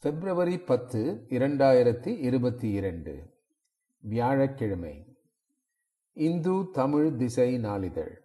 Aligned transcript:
பிப்ரவரி 0.00 0.58
பத்து 0.58 1.26
இரண்டாயிரத்தி 1.28 2.18
இருபத்தி 2.18 2.70
இரண்டு. 2.70 3.30
வியாழக்கிழமை. 3.98 5.16
இந்து 6.12 6.70
தமிழ் 6.72 7.16
திசை 7.16 7.58
நாளிதழ். 7.58 8.20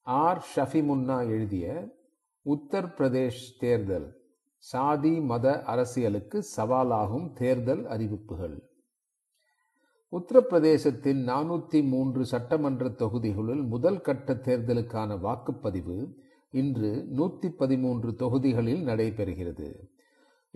ஆர். 0.00 0.46
ஷஃபிமுன்னா 0.56 1.28
எழுதிய 1.28 1.88
உத்தர் 2.42 2.86
பிரதேஷ் 2.86 3.58
தேர்தல் 3.58 4.16
சாதி 4.56 5.20
மத 5.20 5.62
அரசியலுக்கு 5.62 6.44
சவாலாகும் 6.56 7.32
தேர்தல் 7.32 7.86
அறிவிப்புகள். 7.86 8.62
உத்தரப்பிரதேசத்தின் 10.12 11.22
நானூற்றி 11.24 11.88
மூன்று 11.88 12.24
சட்டமன்ற 12.24 12.88
தொகுதிகளுள் 12.88 13.66
முதல் 13.66 14.00
கட்ட 14.00 14.34
தேர்தலுக்கான 14.34 15.18
வாக்குப்பதிவு 15.20 16.14
இன்று 16.50 17.04
நூற்றி 17.08 17.50
பதிமூன்று 17.50 18.14
தொகுதிகளில் 18.14 18.86
நடைபெறுகிறது. 18.86 19.94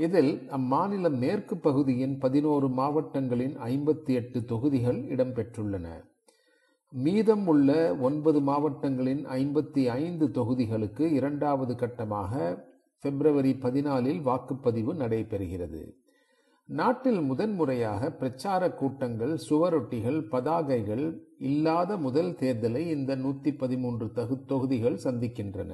இதில் 0.05 0.33
அம்மாநில 0.57 1.07
மேற்கு 1.23 1.55
பகுதியின் 1.57 2.19
பதினோரு 2.19 2.69
மாவட்டங்களின் 2.69 3.57
ஐம்பத்தி 3.69 4.13
எட்டு 4.21 4.39
தொகுதிகள் 4.45 5.01
இடம்பெற்றுள்ளன. 5.15 5.87
மீதம் 6.93 7.47
உள்ள 7.47 7.71
ஒன்பது 8.01 8.41
மாவட்டங்களின் 8.41 9.23
ஐம்பத்தி 9.39 9.83
ஐந்து 10.03 10.27
தொகுதிகளுக்கு 10.39 11.05
இரண்டாவது 11.13 11.75
கட்டமாக 11.75 12.33
பிப்ரவரி 13.05 13.53
பதினாலில் 13.65 14.23
வாக்குப்பதிவு 14.29 14.95
நடைபெறுகிறது. 15.03 15.83
நாட்டில் 16.69 17.21
முதன்முறையாக 17.21 18.11
பிரச்சார 18.11 18.73
கூட்டங்கள் 18.73 19.35
சுவரொட்டிகள் 19.49 20.19
பதாகைகள் 20.33 21.07
இல்லாத 21.39 21.97
முதல் 21.97 22.33
தேர்தலை 22.41 22.83
இந்த 22.97 23.15
நூற்றி 23.15 23.53
பதிமூன்று 23.53 24.07
தகு 24.15 24.37
தொகுதிகள் 24.47 24.99
சந்திக்கின்றன. 25.05 25.73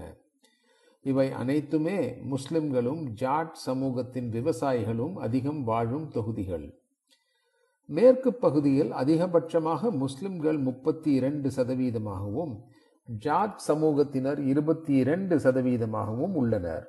இவை 1.11 1.27
அனைத்துமே 1.33 1.99
முஸ்லிம்களும் 2.31 3.03
ஜாட் 3.21 3.53
சமூகத்தின் 3.67 4.29
விவசாயிகளும் 4.31 5.15
அதிகம் 5.27 5.61
வாழும் 5.65 6.07
தொகுதிகள். 6.09 6.67
மேற்கு 7.89 8.31
பகுதியில் 8.35 8.93
அதிகபட்சமாக 8.93 9.91
முஸ்லிம்கள் 10.03 10.59
முப்பத்தி 10.59 11.11
இரண்டு 11.13 11.49
சதவீதமாகவும் 11.57 12.55
ஜாட் 13.09 13.59
சமூகத்தினர் 13.69 14.41
இருபத்தி 14.47 14.95
இரண்டு 14.95 15.37
சதவீதமாகவும் 15.37 16.35
உள்ளனர். 16.35 16.87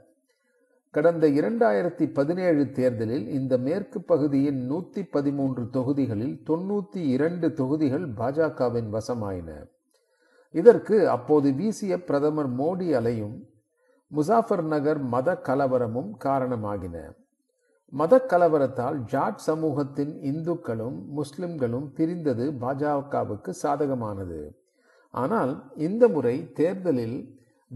கடந்த 0.94 1.26
இரண்டாயிரத்தி 1.40 2.06
பதினேழு 2.14 2.64
தேர்தலில் 2.72 3.28
இந்த 3.28 3.54
மேற்கு 3.58 4.02
பகுதியின் 4.02 4.62
நூற்றி 4.66 5.04
பதிமூன்று 5.16 5.64
தொகுதிகளில் 5.70 6.36
தொன்னூற்றி 6.50 7.04
இரண்டு 7.16 7.50
தொகுதிகள் 7.54 8.08
பாஜகவின் 8.14 8.90
வசமாயின. 8.96 9.50
இதற்கு 10.56 10.98
அப்போது 11.10 11.48
வீசிய 11.54 11.94
பிரதமர் 12.04 12.52
மோடி 12.60 12.90
அலையும் 13.02 13.38
முசாஃபர் 14.16 14.64
நகர் 14.64 15.00
மத 15.00 15.42
கலவரமும் 15.44 16.12
காரணமாகின. 16.24 16.98
மத 17.94 18.26
கலவரத்தால் 18.30 18.98
ஜாட் 19.04 19.42
சமூகத்தின் 19.48 20.14
இந்துக்களும் 20.22 20.98
முஸ்லிம்களும் 21.16 21.88
பிரிந்தது 21.94 22.46
பாஜகவுக்கு 22.62 23.50
சாதகமானது. 23.64 24.58
ஆனால் 25.10 25.72
இந்த 25.76 26.08
முறை 26.08 26.54
தேர்தலில் 26.54 27.18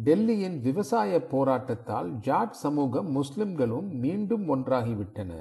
டெல்லியின் 0.03 0.59
விவசாய 0.59 1.27
போராட்டத்தால் 1.31 2.09
ஜாட் 2.19 2.51
சமூகம் 2.51 3.09
முஸ்லிம்களும் 3.11 3.89
மீண்டும் 3.95 4.45
ஒன்றாகிவிட்டன. 4.55 5.31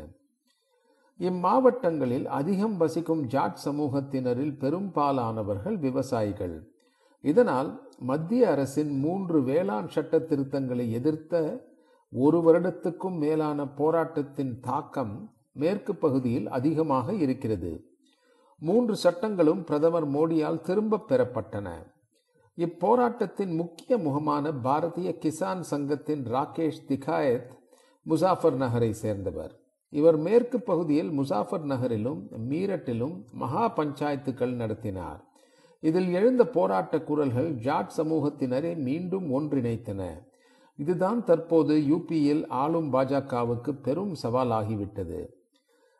இம்மாவட்டங்களில் 1.18 2.26
அதிகம் 2.26 2.76
வசிக்கும் 2.76 3.22
ஜாட் 3.26 3.58
சமூகத்தினரில் 3.64 4.54
பெரும்பாலானவர்கள் 4.58 5.78
விவசாயிகள். 5.78 6.56
இதனால் 7.20 7.88
மத்திய 7.98 8.50
அரசின் 8.50 8.98
மூன்று 8.98 9.42
வேளாண் 9.42 9.88
சட்ட 9.88 10.18
திருத்தங்களை 10.18 10.90
எதிர்த்த 10.90 11.64
ஒரு 12.12 12.38
வருடத்துக்கும் 12.40 13.18
மேலான 13.18 13.68
போராட்டத்தின் 13.68 14.60
தாக்கம் 14.60 15.32
மேற்கு 15.52 15.94
பகுதியில் 15.94 16.48
அதிகமாக 16.48 17.14
இருக்கிறது. 17.14 17.84
மூன்று 18.58 18.96
சட்டங்களும் 18.96 19.64
பிரதமர் 19.64 20.08
மோடியால் 20.08 20.60
திரும்பப் 20.60 21.12
பெறப்பட்டன. 21.12 21.70
இப்போராட்டத்தின் 22.56 23.56
முக்கிய 23.56 23.98
முகமான 23.98 24.50
பாரதிய 24.50 25.18
கிசான் 25.18 25.60
சங்கத்தின் 25.60 26.24
ராகேஷ் 26.24 26.82
திகாயத் 26.88 27.58
முசாஃபர் 28.06 28.54
நகரை 28.54 28.92
சேர்ந்தவர். 28.92 29.60
இவர் 29.88 30.16
மேற்கு 30.16 30.60
பகுதியில் 30.60 31.10
முசாஃபர் 31.10 31.62
நகரிலும் 31.62 32.28
மீரட்டிலும் 32.50 33.24
மகா 33.32 33.72
பஞ்சாயத்துக்கள் 33.76 34.54
நடத்தினார். 34.54 35.29
இதில் 35.80 36.12
எழுந்த 36.12 36.46
போராட்ட 36.46 37.00
குரல்கள் 37.00 37.50
ஜாட் 37.54 37.90
சமூகத்தினரை 37.96 38.76
மீண்டும் 38.76 39.28
ஒன்றிணைத்தன. 39.34 40.02
இதுதான் 40.76 41.24
தற்போது 41.24 41.74
யூபியில் 41.76 42.44
ஆளும் 42.48 42.92
பாஜகவுக்கு 42.92 43.70
பெரும் 43.82 44.14
சவாலாகிவிட்டது. 44.22 45.20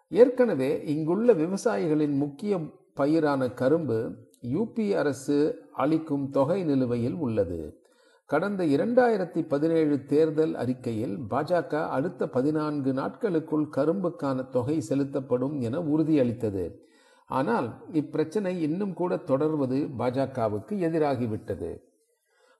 ஏற்கனவே 0.08 0.82
இங்குள்ள 0.84 1.32
விவசாயிகளின் 1.32 2.16
முக்கிய 2.16 2.58
பயிரான 2.96 3.54
கரும்பு 3.54 4.14
யூபி 4.42 4.92
அரசு 4.92 5.38
அளிக்கும் 5.72 6.30
தொகை 6.30 6.64
நிலுவையில் 6.64 7.14
உள்ளது. 7.14 7.60
கடந்த 8.26 8.64
இரண்டாயிரத்தி 8.64 9.48
பதினேழு 9.48 10.04
தேர்தல் 10.04 10.54
அறிக்கையில் 10.54 11.18
பாஜக 11.30 11.88
அடுத்த 11.88 12.28
பதினான்கு 12.28 12.92
நாட்களுக்குள் 12.92 13.68
கரும்புக்கான 13.76 14.48
தொகை 14.48 14.80
செலுத்தப்படும் 14.80 15.60
என 15.60 15.78
உறுதியளித்தது. 15.78 16.64
ஆனால் 17.38 17.68
இப்பிரச்சனை 18.00 18.52
இன்னும் 18.66 18.94
கூட 19.00 19.12
தொடர்வது 19.30 19.78
பாஜகவுக்கு 19.98 20.74
எதிராகிவிட்டது. 20.86 21.70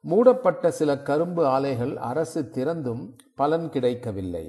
மூடப்பட்ட 0.05 0.71
சில 0.79 0.91
கரும்பு 1.09 1.43
ஆலைகள் 1.55 1.95
அரசு 2.11 2.41
திறந்தும் 2.57 3.03
பலன் 3.41 3.67
கிடைக்கவில்லை. 3.75 4.47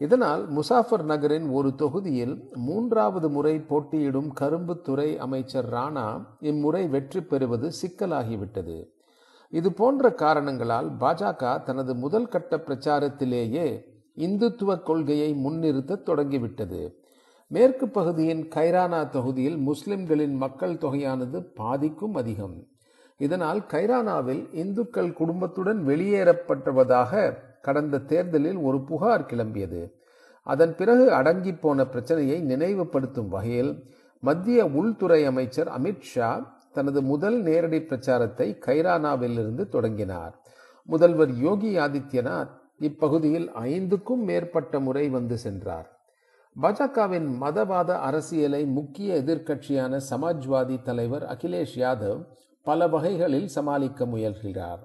இதனால் 0.00 0.42
முசாஃபர் 0.56 1.04
நகரின் 1.10 1.46
ஒரு 1.58 1.70
தொகுதியில் 1.82 2.34
மூன்றாவது 2.66 3.28
முறை 3.36 3.54
போட்டியிடும் 3.70 4.28
கரும்பு 4.40 4.74
துறை 4.80 5.08
அமைச்சர் 5.26 5.68
ராணா 5.74 6.06
இம்முறை 6.50 6.82
வெற்றி 6.94 7.20
பெறுவது 7.22 7.68
சிக்கலாகிவிட்டது. 7.80 8.76
இது 9.52 9.68
போன்ற 9.72 10.10
காரணங்களால் 10.22 10.88
பாஜக 11.02 11.62
தனது 11.62 11.92
முதல் 11.94 12.28
கட்ட 12.28 12.56
பிரச்சாரத்திலேயே 12.66 13.66
இந்துத்துவ 14.26 14.76
கொள்கையை 14.82 15.30
முன்னிறுத்த 15.44 16.02
தொடங்கிவிட்டது. 16.08 16.82
மேற்கு 17.48 17.88
பகுதியின் 17.88 18.48
கைரானா 18.54 19.08
தொகுதியில் 19.08 19.56
முஸ்லிம்களின் 19.56 20.34
மக்கள் 20.34 20.74
தொகையானது 20.74 21.40
பாதிக்கும் 21.54 22.14
அதிகம். 22.14 22.66
இதனால் 23.16 23.60
கைரானாவில் 23.60 24.54
இந்துக்கள் 24.54 25.12
குடும்பத்துடன் 25.12 25.86
வெளியேறப்பட்டுவதாக 25.86 27.36
கடந்த 27.62 27.98
தேர்தலில் 27.98 28.56
ஒரு 28.56 28.84
புகார் 28.84 29.20
கிளம்பியது. 29.20 29.92
அதன் 30.42 30.76
பிறகு 30.76 31.12
அடங்கி 31.12 31.54
போன 31.54 31.86
பிரச்சனையை 31.86 32.42
நினைவுபடுத்தும் 32.42 33.28
வகையில் 33.28 33.84
மத்திய 34.20 34.66
உள்துறை 34.66 35.24
அமைச்சர் 35.24 35.68
அமித்ஷா 35.68 36.46
தனது 36.72 37.02
முதல் 37.02 37.42
நேரடி 37.42 37.82
பிரச்சாரத்தை 37.82 38.58
கைரானாவிலிருந்து 38.66 39.68
தொடங்கினார். 39.68 40.40
முதல்வர் 40.84 41.32
யோகி 41.32 41.76
ஆதித்யநாத் 41.76 42.50
இப்பகுதியில் 42.78 43.52
ஐந்துக்கும் 43.52 44.24
மேற்பட்ட 44.24 44.80
முறை 44.80 45.08
வந்து 45.08 45.38
சென்றார். 45.38 45.95
பாஜகவின் 46.62 47.26
மதவாத 47.40 47.90
அரசியலை 47.90 48.66
முக்கிய 48.66 49.14
எதிர்க்கட்சியான 49.14 50.00
சமாஜ்வாதி 50.10 50.82
தலைவர் 50.82 51.24
அகிலேஷ் 51.24 51.74
யாதவ் 51.76 52.20
பல 52.62 52.86
வகைகளில் 52.88 53.48
சமாளிக்க 53.48 54.06
முயல்கிறார் 54.06 54.78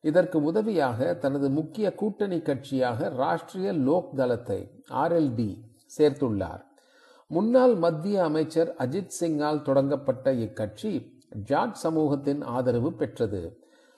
இதற்கு 0.00 0.42
உதவியாக 0.42 1.14
தனது 1.14 1.50
முக்கிய 1.50 1.94
கூட்டணி 1.94 2.38
கட்சியாக 2.38 3.08
ராஷ்டிரிய 3.20 3.72
லோக் 3.82 4.10
தளத்தை 4.16 4.58
ஆர்எல்டி 4.90 5.50
சேர்த்துள்ளார். 5.98 6.62
முன்னாள் 7.26 7.74
மத்திய 7.74 8.24
அமைச்சர் 8.24 8.74
அஜித் 8.78 9.16
சிங்கால் 9.20 9.62
தொடங்கப்பட்ட 9.62 10.32
இக்கட்சி 10.32 10.92
ஜாட் 11.44 11.72
சமூகத்தின் 11.72 12.42
ஆதரவு 12.42 12.92
பெற்றது. 12.92 13.42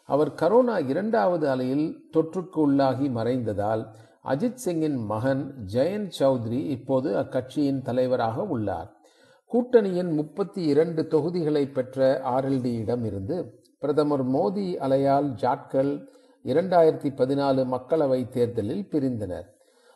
அவர் 0.08 0.32
கரோனா 0.42 0.88
இரண்டாவது 0.88 1.48
அலையில் 1.48 1.86
தொற்றுக்கு 2.12 2.58
உள்ளாகி 2.66 3.08
மறைந்ததால் 3.08 3.84
அஜித் 4.24 4.54
சிங்கின் 4.54 4.96
மகன் 4.96 5.54
ஜெயந்த் 5.72 6.10
சௌத்ரி 6.18 6.66
இப்போது 6.66 7.16
அக்கட்சியின் 7.16 7.82
தலைவராக 7.82 8.42
உள்ளார். 8.42 8.96
கூட்டணியின் 9.44 10.12
முப்பத்தி 10.12 10.62
இரண்டு 10.62 11.06
தொகுதிகளை 11.06 11.66
பெற்ற 11.66 12.20
ஆர்எல்டியிடம் 12.24 13.04
இருந்து 13.04 13.62
பிரதமர் 13.78 14.26
மோடி 14.26 14.76
அலையால் 14.76 15.30
ஜாட்கள் 15.30 16.06
இரண்டாயிரத்தி 16.44 17.10
பதினாலு 17.12 17.64
மக்களவை 17.66 18.28
தேர்தலில் 18.28 18.88
பிரிந்தனர். 18.90 19.46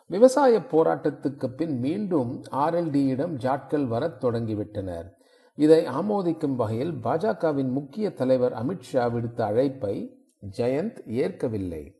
விவசாய 0.06 0.58
போராட்டத்துக்கு 0.58 1.46
பின் 1.46 1.78
மீண்டும் 1.78 2.42
ஆர்எல்டியிடம் 2.52 3.36
ஜாட்கள் 3.36 3.86
வரத் 3.86 4.24
தொடங்கிவிட்டனர். 4.24 5.06
இதை 5.54 5.86
ஆமோதிக்கும் 5.86 6.54
வகையில் 6.54 6.92
பாஜகவின் 6.92 7.70
முக்கிய 7.70 8.12
தலைவர் 8.12 8.52
அமித்ஷா 8.52 9.10
விடுத்த 9.12 9.40
அழைப்பை 9.40 10.24
ஜெயந்த் 10.56 11.06
ஏற்கவில்லை. 11.06 11.98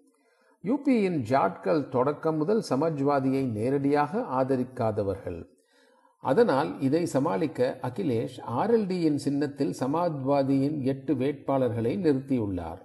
யூபியின் 0.67 1.17
ஜாட்கள் 1.31 1.89
தொடக்கம் 1.89 2.37
முதல் 2.37 2.63
சமாஜ்வாதியை 2.69 3.51
நேரடியாக 3.53 4.21
ஆதரிக்காதவர்கள். 4.33 5.47
அதனால் 6.19 6.81
இதை 6.81 7.07
சமாளிக்க 7.07 7.79
அகிலேஷ் 7.83 8.37
ஆர்எல்டியின் 8.51 9.15
சின்னத்தில் 9.15 9.75
சமாஜ்வாதியின் 9.81 10.81
எட்டு 10.83 11.15
வேட்பாளர்களை 11.15 11.93
நிறுத்தியுள்ளார். 11.99 12.81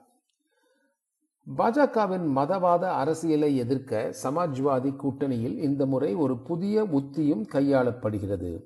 பாஜகவின் 1.58 2.28
மதவாத 2.36 2.84
அரசியலை 2.84 3.58
எதிர்க்க 3.58 4.14
சமாஜ்வாதி 4.24 4.94
கூட்டணியில் 4.96 5.58
இந்த 5.58 5.86
முறை 5.86 6.16
ஒரு 6.16 6.38
புதிய 6.40 6.84
உத்தியும் 6.84 7.46
கையாளப்படுகிறது. 7.54 8.64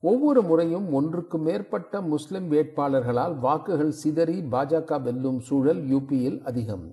ஒவ்வொரு 0.00 0.42
முறையும் 0.42 0.92
ஒன்றுக்கு 0.92 1.38
மேற்பட்ட 1.38 2.00
முஸ்லிம் 2.00 2.50
வேட்பாளர்களால் 2.50 3.38
வாக்குகள் 3.38 3.90
சிதறி 3.90 4.40
பாஜக 4.40 5.02
வெல்லும் 5.02 5.38
சூழல் 5.38 5.84
யூபியில் 5.84 6.42
அதிகம். 6.42 6.86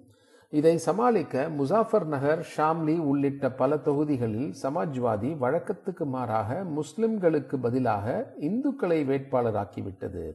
இதை 0.50 0.78
சமாளிக்க 0.78 1.50
முசாஃபர் 1.58 2.06
நகர் 2.06 2.48
ஷாம்லி 2.58 2.98
உள்ளிட்ட 2.98 3.52
பல 3.52 3.78
தொகுதிகளில் 3.78 4.54
சமாஜ்வாதி 4.64 5.38
வழக்கத்துக்கு 5.38 6.06
மாறாக 6.06 6.66
முஸ்லிம்களுக்கு 6.76 7.56
பதிலாக 7.62 8.34
இந்துக்களை 8.40 9.00
வேட்பாளராக்கிவிட்டது. 9.10 10.32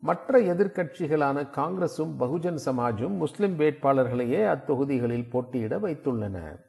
மற்ற 0.00 0.38
எதிர்க்கட்சிகளான 0.38 1.46
காங்கிரசும் 1.56 2.12
பகுஜன் 2.18 2.58
சமாஜும் 2.64 3.16
முஸ்லிம் 3.16 3.58
வேட்பாளர்களையே 3.58 4.42
அத்தொகுதிகளில் 4.46 5.30
போட்டியிட 5.30 5.78
வைத்துள்ளன. 5.78 6.60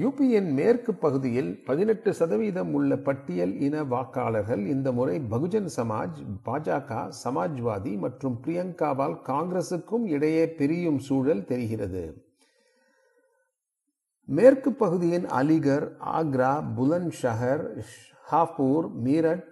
யூபியின் 0.00 0.48
மேற்கு 0.56 0.92
பகுதியில் 1.02 1.50
பதினெட்டு 1.68 2.10
சதவீதம் 2.18 2.72
உள்ள 2.78 2.96
பட்டியல் 3.06 3.54
இன 3.66 3.76
வாக்காளர்கள் 3.92 4.62
இந்த 4.72 4.88
முறை 4.98 5.14
பகுஜன் 5.30 5.68
சமாஜ் 5.76 6.18
பாஜக 6.46 6.90
சமாஜ்வாதி 7.24 7.92
மற்றும் 8.04 8.36
பிரியங்காவால் 8.44 9.16
காங்கிரசுக்கும் 9.28 10.04
இடையே 10.14 10.44
பிரியும் 10.58 10.98
சூழல் 11.06 11.44
தெரிகிறது. 11.44 12.04
மேற்கு 14.28 14.72
பகுதியின் 14.82 15.26
அலிகர் 15.40 15.86
ஆக்ரா 16.18 16.52
புலன்ஷஹர் 16.76 17.14
ஷஹர் 17.20 17.64
ஹாப்பூர் 18.30 18.88
மீரட் 19.06 19.46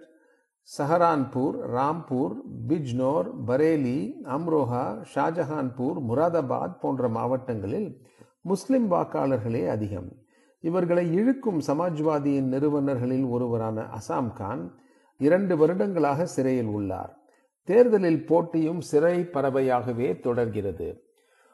சஹரான்பூர் 0.69 1.57
ராம்பூர் 1.75 2.35
பிஜ்னோர் 2.69 3.27
பரேலி 3.47 3.99
அம்ரோஹா 4.37 4.85
ஷாஜஹான்பூர் 5.15 5.99
முராதாபாத் 6.09 6.79
போன்ற 6.81 7.09
மாவட்டங்களில் 7.17 7.89
முஸ்லிம் 8.41 8.87
வாக்காளர்களே 8.91 9.65
அதிகம். 9.75 10.09
இவர்களை 10.59 11.13
இழுக்கும் 11.13 11.59
சமாஜ்வாதியின் 11.67 12.49
நிறுவனர்களில் 12.53 13.29
ஒருவரான 13.29 13.87
அசாம் 13.99 14.33
கான் 14.33 14.73
இரண்டு 15.17 15.57
வருடங்களாக 15.57 16.25
சிறையில் 16.25 16.65
உள்ளார். 16.65 17.17
தேர்தலில் 17.63 18.25
போட்டியும் 18.25 18.81
சிறை 18.81 19.19
பறவையாகவே 19.19 20.19
தொடர்கிறது. 20.19 21.03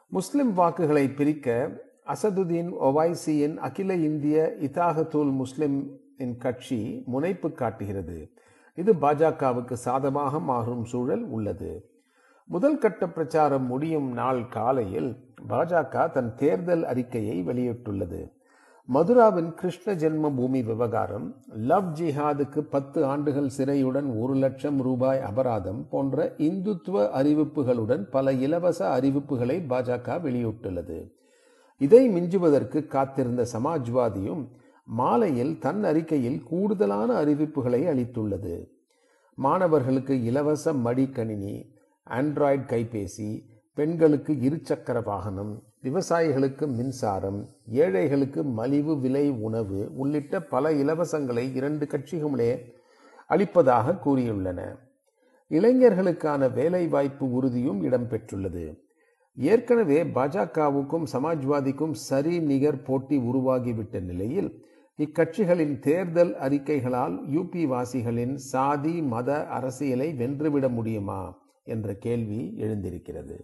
முஸ்லிம் 0.06 0.52
வாக்குகளை 0.52 1.10
பிரிக்க 1.10 1.70
அசதுதீன் 2.06 2.70
ஒவைசியின் 2.80 3.56
அகில 3.56 3.94
இந்திய 3.94 4.56
இத்தாகத்துல் 4.58 5.32
முஸ்லிம் 5.32 5.98
கட்சி 6.38 7.02
முனைப்பு 7.06 7.52
காட்டுகிறது. 7.52 8.30
இது 8.74 8.94
பாஜகவுக்கு 8.94 9.72
சாதமாக 9.72 10.40
மாறும் 10.40 10.84
சூழல் 10.84 11.24
உள்ளது. 11.24 11.90
முதல் 12.44 12.78
கட்ட 12.78 13.08
பிரச்சாரம் 13.08 13.66
முடியும் 13.66 14.12
நாள் 14.12 14.48
காலையில் 14.48 15.10
பாஜக 15.48 16.10
தன் 16.10 16.34
தேர்தல் 16.34 16.84
அறிக்கையை 16.84 17.42
வெளியிட்டுள்ளது. 17.42 18.22
மதுராவின் 18.88 19.54
கிருஷ்ண 19.54 19.94
ஜென்ம 19.94 20.36
பூமி 20.36 20.62
விவகாரம் 20.62 21.36
லவ் 21.56 21.92
ஜிஹாதுக்கு 21.94 22.60
பத்து 22.60 23.04
ஆண்டுகள் 23.04 23.50
சிறையுடன் 23.56 24.20
ஒரு 24.20 24.34
லட்சம் 24.34 24.80
ரூபாய் 24.80 25.20
அபராதம் 25.20 25.88
போன்ற 25.88 26.34
இந்துத்துவ 26.38 27.06
அறிவிப்புகளுடன் 27.20 28.02
பல 28.10 28.32
இலவச 28.32 29.00
அறிவிப்புகளை 29.00 29.56
பாஜக 29.68 30.18
வெளியிட்டுள்ளது. 30.26 31.10
இதை 31.78 32.08
மிஞ்சுவதற்கு 32.08 32.86
காத்திருந்த 32.86 33.46
சமாஜ்வாதியும் 33.52 34.48
மாலையில் 34.84 35.58
தன் 35.58 35.84
அறிக்கையில் 35.84 36.42
கூடுதலான 36.42 37.24
அறிவிப்புகளை 37.24 37.82
அளித்துள்ளது. 37.86 38.66
மாணவர்களுக்கு 39.34 40.22
இலவச 40.22 40.72
மடிக்கணினி 40.72 41.54
ஆண்ட்ராய்டு 42.10 42.66
கைபேசி 42.72 43.40
பெண்களுக்கு 43.74 44.32
இருசக்கர 44.32 45.02
வாகனம் 45.04 45.62
விவசாயிகளுக்கு 45.84 46.66
மின்சாரம் 46.66 47.48
ஏழைகளுக்கு 47.70 48.42
மலிவு 48.44 49.00
விலை 49.00 49.30
உணவு 49.30 49.90
உள்ளிட்ட 49.96 50.40
பல 50.42 50.72
இலவசங்களை 50.72 51.54
இரண்டு 51.54 51.86
கட்சிகளே 51.86 52.50
அளிப்பதாக 53.26 53.96
கூறியுள்ளன. 53.96 54.60
இளைஞர்களுக்கான 55.48 56.52
வேலைவாய்ப்பு 56.52 57.30
உறுதியும் 57.32 57.82
இடம்பெற்றுள்ளது. 57.82 58.64
ஏற்கனவே 59.36 60.04
பாஜகவுக்கும் 60.04 61.06
சமாஜ்வாதிக்கும் 61.12 61.90
சரி 61.90 62.40
நிகர் 62.40 62.82
போட்டி 62.82 63.18
உருவாகிவிட்ட 63.18 64.00
நிலையில் 64.00 64.50
இக்கட்சிகளின் 64.98 65.78
தேர்தல் 65.78 66.34
அறிக்கைகளால் 66.34 67.16
யூபி 67.36 67.66
வாசிகளின் 67.66 68.36
சாதி 68.36 69.02
மத 69.02 69.46
அரசியலை 69.46 70.14
வென்றுவிட 70.18 70.68
முடியுமா 70.68 71.42
என்ற 71.64 71.94
கேள்வி 71.94 72.54
எழுந்திருக்கிறது. 72.56 73.36